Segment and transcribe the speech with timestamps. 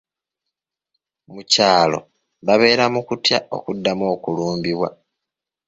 [1.33, 1.99] Mu kyalo
[2.45, 4.89] babeera mu kutya okuddamu okulumbibwa.